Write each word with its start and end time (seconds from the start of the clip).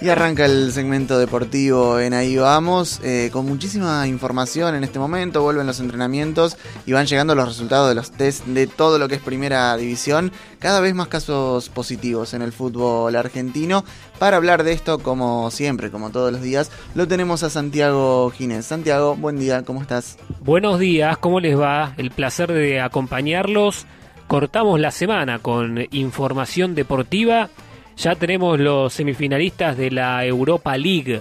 Y 0.00 0.10
arranca 0.10 0.44
el 0.44 0.70
segmento 0.70 1.18
deportivo 1.18 1.98
en 1.98 2.14
Ahí 2.14 2.36
Vamos, 2.36 3.00
eh, 3.02 3.30
con 3.32 3.46
muchísima 3.46 4.06
información 4.06 4.76
en 4.76 4.84
este 4.84 5.00
momento, 5.00 5.42
vuelven 5.42 5.66
los 5.66 5.80
entrenamientos 5.80 6.56
y 6.86 6.92
van 6.92 7.06
llegando 7.06 7.34
los 7.34 7.48
resultados 7.48 7.88
de 7.88 7.96
los 7.96 8.12
test 8.12 8.46
de 8.46 8.68
todo 8.68 9.00
lo 9.00 9.08
que 9.08 9.16
es 9.16 9.20
primera 9.20 9.76
división, 9.76 10.30
cada 10.60 10.78
vez 10.78 10.94
más 10.94 11.08
casos 11.08 11.68
positivos 11.68 12.32
en 12.32 12.42
el 12.42 12.52
fútbol 12.52 13.16
argentino. 13.16 13.84
Para 14.20 14.36
hablar 14.36 14.62
de 14.62 14.72
esto, 14.72 15.00
como 15.00 15.50
siempre, 15.50 15.90
como 15.90 16.10
todos 16.10 16.30
los 16.30 16.42
días, 16.42 16.70
lo 16.94 17.08
tenemos 17.08 17.42
a 17.42 17.50
Santiago 17.50 18.30
Ginés. 18.30 18.66
Santiago, 18.66 19.16
buen 19.16 19.40
día, 19.40 19.64
¿cómo 19.64 19.82
estás? 19.82 20.16
Buenos 20.38 20.78
días, 20.78 21.18
¿cómo 21.18 21.40
les 21.40 21.58
va? 21.58 21.94
El 21.96 22.12
placer 22.12 22.52
de 22.52 22.80
acompañarlos. 22.80 23.84
Cortamos 24.28 24.78
la 24.78 24.92
semana 24.92 25.40
con 25.40 25.88
información 25.90 26.76
deportiva 26.76 27.50
ya 27.98 28.14
tenemos 28.14 28.58
los 28.60 28.92
semifinalistas 28.92 29.76
de 29.76 29.90
la 29.90 30.24
Europa 30.24 30.76
League. 30.76 31.20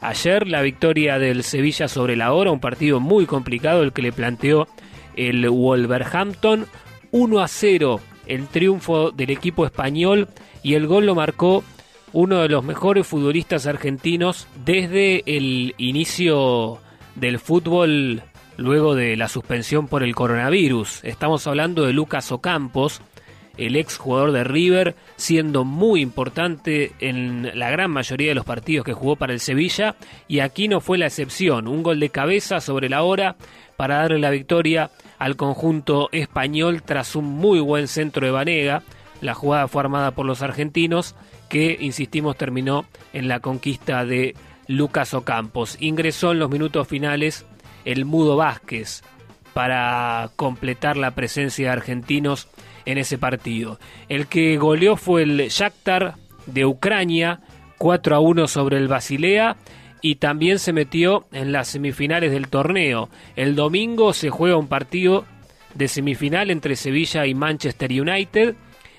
Ayer 0.00 0.46
la 0.46 0.60
victoria 0.60 1.18
del 1.18 1.42
Sevilla 1.42 1.88
sobre 1.88 2.14
la 2.14 2.34
hora, 2.34 2.50
un 2.50 2.60
partido 2.60 3.00
muy 3.00 3.24
complicado 3.24 3.82
el 3.82 3.92
que 3.92 4.02
le 4.02 4.12
planteó 4.12 4.68
el 5.16 5.48
Wolverhampton. 5.48 6.66
1 7.10 7.40
a 7.40 7.48
0 7.48 8.00
el 8.26 8.48
triunfo 8.48 9.10
del 9.10 9.30
equipo 9.30 9.66
español 9.66 10.28
y 10.62 10.74
el 10.74 10.86
gol 10.86 11.06
lo 11.06 11.14
marcó 11.14 11.62
uno 12.12 12.40
de 12.40 12.48
los 12.48 12.64
mejores 12.64 13.06
futbolistas 13.06 13.66
argentinos 13.66 14.46
desde 14.64 15.22
el 15.26 15.74
inicio 15.78 16.78
del 17.16 17.38
fútbol 17.38 18.22
luego 18.56 18.94
de 18.94 19.16
la 19.16 19.28
suspensión 19.28 19.88
por 19.88 20.02
el 20.02 20.14
coronavirus. 20.14 21.02
Estamos 21.04 21.46
hablando 21.46 21.84
de 21.84 21.92
Lucas 21.92 22.30
Ocampos, 22.30 23.00
el 23.56 23.76
ex 23.76 23.96
jugador 23.96 24.32
de 24.32 24.44
River, 24.44 24.94
siendo 25.16 25.64
muy 25.64 26.00
importante 26.00 26.92
en 27.00 27.58
la 27.58 27.70
gran 27.70 27.90
mayoría 27.90 28.28
de 28.28 28.34
los 28.34 28.44
partidos 28.44 28.84
que 28.84 28.92
jugó 28.92 29.16
para 29.16 29.32
el 29.32 29.40
Sevilla, 29.40 29.96
y 30.28 30.40
aquí 30.40 30.68
no 30.68 30.80
fue 30.80 30.98
la 30.98 31.06
excepción, 31.06 31.68
un 31.68 31.82
gol 31.82 32.00
de 32.00 32.10
cabeza 32.10 32.60
sobre 32.60 32.88
la 32.88 33.02
hora 33.02 33.36
para 33.76 33.98
darle 33.98 34.18
la 34.18 34.30
victoria 34.30 34.90
al 35.18 35.36
conjunto 35.36 36.08
español 36.12 36.82
tras 36.82 37.16
un 37.16 37.24
muy 37.24 37.60
buen 37.60 37.88
centro 37.88 38.26
de 38.26 38.32
Vanega. 38.32 38.82
La 39.20 39.34
jugada 39.34 39.68
fue 39.68 39.82
armada 39.82 40.10
por 40.12 40.26
los 40.26 40.42
argentinos, 40.42 41.14
que, 41.48 41.76
insistimos, 41.80 42.36
terminó 42.36 42.84
en 43.12 43.28
la 43.28 43.40
conquista 43.40 44.04
de 44.04 44.34
Lucas 44.66 45.14
Ocampos. 45.14 45.76
Ingresó 45.80 46.32
en 46.32 46.38
los 46.38 46.50
minutos 46.50 46.88
finales 46.88 47.46
el 47.84 48.04
Mudo 48.04 48.36
Vázquez 48.36 49.02
para 49.54 50.30
completar 50.36 50.96
la 50.96 51.12
presencia 51.12 51.66
de 51.66 51.72
argentinos 51.72 52.48
en 52.84 52.98
ese 52.98 53.16
partido. 53.16 53.78
El 54.08 54.26
que 54.26 54.58
goleó 54.58 54.96
fue 54.96 55.22
el 55.22 55.48
Shakhtar 55.48 56.16
de 56.46 56.66
Ucrania, 56.66 57.40
4 57.78 58.16
a 58.16 58.20
1 58.20 58.48
sobre 58.48 58.76
el 58.76 58.88
Basilea 58.88 59.56
y 60.02 60.16
también 60.16 60.58
se 60.58 60.72
metió 60.72 61.26
en 61.32 61.52
las 61.52 61.68
semifinales 61.68 62.30
del 62.30 62.48
torneo. 62.48 63.08
El 63.36 63.54
domingo 63.54 64.12
se 64.12 64.28
juega 64.28 64.56
un 64.56 64.68
partido 64.68 65.24
de 65.74 65.88
semifinal 65.88 66.50
entre 66.50 66.76
Sevilla 66.76 67.26
y 67.26 67.34
Manchester 67.34 67.90
United 67.90 68.54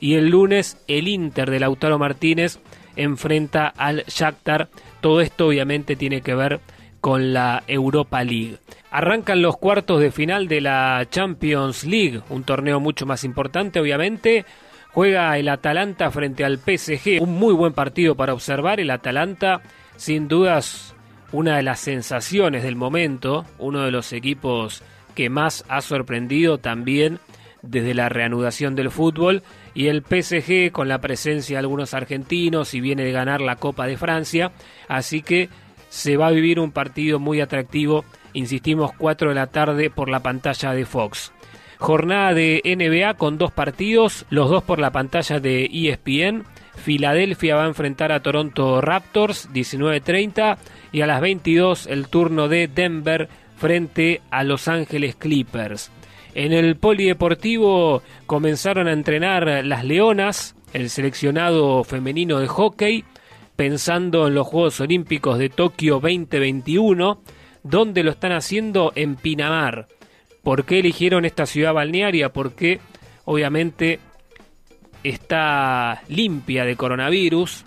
y 0.00 0.14
el 0.14 0.28
lunes 0.28 0.82
el 0.88 1.08
Inter 1.08 1.50
de 1.50 1.60
Lautaro 1.60 1.98
Martínez 1.98 2.58
enfrenta 2.96 3.68
al 3.68 4.04
Shakhtar. 4.06 4.68
Todo 5.00 5.20
esto 5.20 5.46
obviamente 5.46 5.94
tiene 5.94 6.20
que 6.20 6.34
ver 6.34 6.58
con 6.58 6.77
la 7.02 7.64
Europa 7.66 8.22
League. 8.22 8.58
Arrancan 8.90 9.42
los 9.42 9.56
cuartos 9.56 10.00
de 10.00 10.10
final 10.10 10.48
de 10.48 10.60
la 10.60 11.06
Champions 11.10 11.84
League, 11.84 12.20
un 12.28 12.44
torneo 12.44 12.80
mucho 12.80 13.06
más 13.06 13.24
importante 13.24 13.80
obviamente. 13.80 14.44
Juega 14.92 15.36
el 15.38 15.48
Atalanta 15.48 16.10
frente 16.10 16.44
al 16.44 16.58
PSG, 16.58 17.22
un 17.22 17.38
muy 17.38 17.54
buen 17.54 17.72
partido 17.72 18.14
para 18.14 18.32
observar. 18.32 18.80
El 18.80 18.90
Atalanta, 18.90 19.60
sin 19.96 20.28
dudas, 20.28 20.94
una 21.30 21.56
de 21.56 21.62
las 21.62 21.80
sensaciones 21.80 22.62
del 22.62 22.76
momento, 22.76 23.44
uno 23.58 23.84
de 23.84 23.90
los 23.90 24.12
equipos 24.12 24.82
que 25.14 25.30
más 25.30 25.64
ha 25.68 25.80
sorprendido 25.80 26.58
también 26.58 27.20
desde 27.62 27.94
la 27.94 28.08
reanudación 28.08 28.74
del 28.74 28.90
fútbol 28.90 29.42
y 29.74 29.88
el 29.88 30.02
PSG 30.02 30.72
con 30.72 30.88
la 30.88 31.00
presencia 31.00 31.56
de 31.56 31.60
algunos 31.60 31.92
argentinos 31.92 32.72
y 32.74 32.80
viene 32.80 33.04
de 33.04 33.12
ganar 33.12 33.40
la 33.40 33.56
Copa 33.56 33.86
de 33.86 33.96
Francia, 33.96 34.52
así 34.88 35.22
que 35.22 35.48
se 35.88 36.16
va 36.16 36.28
a 36.28 36.32
vivir 36.32 36.60
un 36.60 36.72
partido 36.72 37.18
muy 37.18 37.40
atractivo, 37.40 38.04
insistimos, 38.32 38.92
4 38.98 39.30
de 39.30 39.34
la 39.34 39.46
tarde 39.48 39.90
por 39.90 40.08
la 40.08 40.20
pantalla 40.20 40.72
de 40.72 40.84
Fox. 40.84 41.32
Jornada 41.78 42.34
de 42.34 42.60
NBA 42.64 43.14
con 43.14 43.38
dos 43.38 43.52
partidos, 43.52 44.26
los 44.30 44.50
dos 44.50 44.64
por 44.64 44.80
la 44.80 44.90
pantalla 44.90 45.38
de 45.38 45.70
ESPN. 45.72 46.44
Filadelfia 46.76 47.56
va 47.56 47.64
a 47.64 47.68
enfrentar 47.68 48.12
a 48.12 48.20
Toronto 48.20 48.80
Raptors 48.80 49.48
19:30 49.52 50.58
y 50.92 51.02
a 51.02 51.06
las 51.06 51.20
22 51.20 51.86
el 51.86 52.08
turno 52.08 52.48
de 52.48 52.68
Denver 52.68 53.28
frente 53.56 54.22
a 54.30 54.44
Los 54.44 54.68
Ángeles 54.68 55.16
Clippers. 55.16 55.90
En 56.34 56.52
el 56.52 56.76
polideportivo 56.76 58.02
comenzaron 58.26 58.86
a 58.86 58.92
entrenar 58.92 59.64
las 59.64 59.84
Leonas, 59.84 60.54
el 60.72 60.90
seleccionado 60.90 61.82
femenino 61.84 62.38
de 62.38 62.46
hockey, 62.46 63.04
pensando 63.58 64.28
en 64.28 64.36
los 64.36 64.46
Juegos 64.46 64.80
Olímpicos 64.80 65.36
de 65.36 65.48
Tokio 65.48 65.94
2021, 65.94 67.20
donde 67.64 68.04
lo 68.04 68.12
están 68.12 68.30
haciendo 68.30 68.92
en 68.94 69.16
Pinamar. 69.16 69.88
¿Por 70.44 70.64
qué 70.64 70.78
eligieron 70.78 71.24
esta 71.24 71.44
ciudad 71.44 71.74
balnearia? 71.74 72.32
Porque 72.32 72.78
obviamente 73.24 73.98
está 75.02 76.02
limpia 76.06 76.64
de 76.64 76.76
coronavirus, 76.76 77.64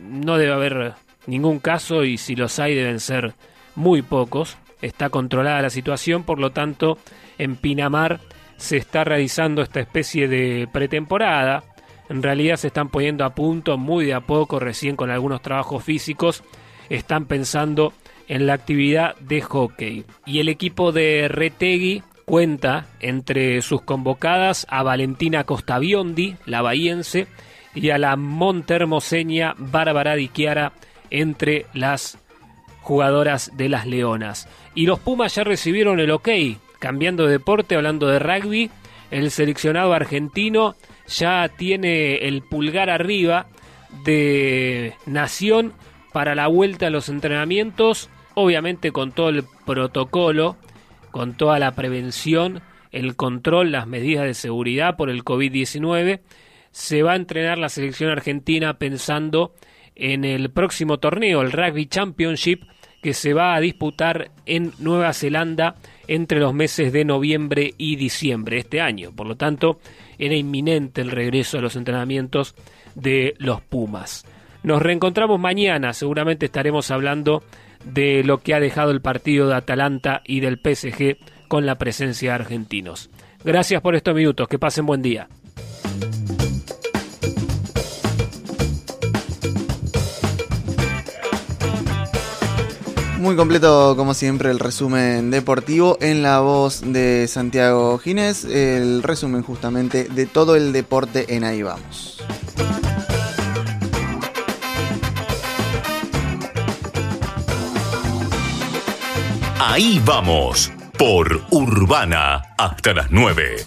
no 0.00 0.38
debe 0.38 0.54
haber 0.54 0.94
ningún 1.26 1.58
caso 1.58 2.02
y 2.04 2.16
si 2.16 2.34
los 2.34 2.58
hay 2.58 2.74
deben 2.74 2.98
ser 2.98 3.34
muy 3.74 4.00
pocos. 4.00 4.56
Está 4.80 5.10
controlada 5.10 5.60
la 5.60 5.68
situación, 5.68 6.24
por 6.24 6.38
lo 6.38 6.52
tanto 6.52 6.96
en 7.36 7.56
Pinamar 7.56 8.20
se 8.56 8.78
está 8.78 9.04
realizando 9.04 9.60
esta 9.60 9.80
especie 9.80 10.28
de 10.28 10.66
pretemporada 10.72 11.64
en 12.10 12.24
realidad 12.24 12.56
se 12.56 12.66
están 12.66 12.88
poniendo 12.88 13.24
a 13.24 13.36
punto 13.36 13.78
muy 13.78 14.04
de 14.04 14.14
a 14.14 14.20
poco, 14.20 14.58
recién 14.58 14.96
con 14.96 15.10
algunos 15.10 15.42
trabajos 15.42 15.84
físicos, 15.84 16.42
están 16.88 17.26
pensando 17.26 17.92
en 18.26 18.46
la 18.46 18.54
actividad 18.54 19.14
de 19.20 19.40
hockey. 19.40 20.04
Y 20.26 20.40
el 20.40 20.48
equipo 20.48 20.90
de 20.90 21.28
Retegui 21.28 22.02
cuenta 22.24 22.86
entre 22.98 23.62
sus 23.62 23.82
convocadas 23.82 24.66
a 24.70 24.82
Valentina 24.82 25.44
Costabiondi, 25.44 26.36
la 26.46 26.62
bahiense, 26.62 27.28
y 27.76 27.90
a 27.90 27.98
la 27.98 28.16
montermoseña 28.16 29.54
Bárbara 29.56 30.16
Di 30.16 30.28
Chiara 30.28 30.72
entre 31.10 31.66
las 31.74 32.18
jugadoras 32.80 33.52
de 33.56 33.68
las 33.68 33.86
Leonas. 33.86 34.48
Y 34.74 34.86
los 34.86 34.98
Pumas 34.98 35.36
ya 35.36 35.44
recibieron 35.44 36.00
el 36.00 36.10
ok, 36.10 36.28
cambiando 36.80 37.26
de 37.26 37.32
deporte, 37.32 37.76
hablando 37.76 38.08
de 38.08 38.18
rugby, 38.18 38.68
el 39.10 39.30
seleccionado 39.30 39.92
argentino 39.92 40.74
ya 41.06 41.48
tiene 41.48 42.28
el 42.28 42.42
pulgar 42.42 42.90
arriba 42.90 43.46
de 44.04 44.94
Nación 45.06 45.72
para 46.12 46.34
la 46.34 46.46
vuelta 46.46 46.86
a 46.86 46.90
los 46.90 47.08
entrenamientos, 47.08 48.08
obviamente 48.34 48.92
con 48.92 49.12
todo 49.12 49.28
el 49.28 49.44
protocolo, 49.66 50.56
con 51.10 51.36
toda 51.36 51.58
la 51.58 51.72
prevención, 51.72 52.62
el 52.92 53.16
control, 53.16 53.72
las 53.72 53.86
medidas 53.86 54.24
de 54.24 54.34
seguridad 54.34 54.96
por 54.96 55.10
el 55.10 55.24
COVID-19. 55.24 56.20
Se 56.70 57.02
va 57.02 57.12
a 57.12 57.16
entrenar 57.16 57.58
la 57.58 57.68
selección 57.68 58.10
argentina 58.10 58.78
pensando 58.78 59.54
en 59.94 60.24
el 60.24 60.50
próximo 60.50 60.98
torneo, 60.98 61.42
el 61.42 61.52
Rugby 61.52 61.86
Championship, 61.86 62.62
que 63.02 63.14
se 63.14 63.34
va 63.34 63.54
a 63.54 63.60
disputar 63.60 64.30
en 64.46 64.72
Nueva 64.78 65.12
Zelanda 65.12 65.76
entre 66.10 66.40
los 66.40 66.52
meses 66.52 66.92
de 66.92 67.04
noviembre 67.04 67.72
y 67.78 67.94
diciembre 67.94 68.56
de 68.56 68.60
este 68.62 68.80
año. 68.80 69.12
Por 69.12 69.28
lo 69.28 69.36
tanto, 69.36 69.78
era 70.18 70.34
inminente 70.34 71.02
el 71.02 71.12
regreso 71.12 71.58
a 71.58 71.60
los 71.60 71.76
entrenamientos 71.76 72.56
de 72.96 73.34
los 73.38 73.60
Pumas. 73.60 74.26
Nos 74.64 74.82
reencontramos 74.82 75.38
mañana, 75.38 75.92
seguramente 75.92 76.46
estaremos 76.46 76.90
hablando 76.90 77.44
de 77.84 78.24
lo 78.24 78.38
que 78.38 78.54
ha 78.54 78.60
dejado 78.60 78.90
el 78.90 79.00
partido 79.00 79.46
de 79.46 79.54
Atalanta 79.54 80.22
y 80.26 80.40
del 80.40 80.58
PSG 80.58 81.16
con 81.46 81.64
la 81.64 81.76
presencia 81.76 82.30
de 82.30 82.34
argentinos. 82.34 83.08
Gracias 83.44 83.80
por 83.80 83.94
estos 83.94 84.16
minutos, 84.16 84.48
que 84.48 84.58
pasen 84.58 84.86
buen 84.86 85.02
día. 85.02 85.28
Muy 93.20 93.36
completo, 93.36 93.96
como 93.98 94.14
siempre, 94.14 94.50
el 94.50 94.58
resumen 94.58 95.30
deportivo 95.30 95.98
en 96.00 96.22
la 96.22 96.40
voz 96.40 96.80
de 96.80 97.28
Santiago 97.28 97.98
Ginés. 97.98 98.46
El 98.46 99.02
resumen 99.02 99.42
justamente 99.42 100.04
de 100.04 100.24
todo 100.24 100.56
el 100.56 100.72
deporte 100.72 101.26
en 101.36 101.44
Ahí 101.44 101.62
Vamos. 101.62 102.18
Ahí 109.58 110.00
vamos, 110.02 110.72
por 110.98 111.42
Urbana, 111.50 112.40
hasta 112.56 112.94
las 112.94 113.10
9. 113.10 113.66